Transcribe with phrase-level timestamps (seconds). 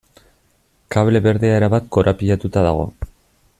[0.95, 2.89] Kable berdea erabat korapilatuta dago.